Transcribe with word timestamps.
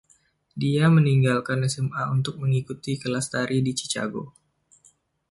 Dia 0.61 0.85
meninggalkan 0.97 1.59
SMA 1.73 2.03
untuk 2.17 2.35
mengikuti 2.41 2.91
kelas 3.03 3.25
tari 3.33 3.57
di 3.67 3.71
Chicago. 3.79 4.23